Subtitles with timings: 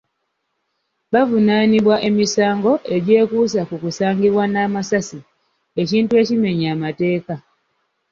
[1.13, 5.19] Bavunaanibwa emisango egyekuusa ku kusangibwa n'amasasi
[5.81, 7.35] ekintu ekimenya amateeka.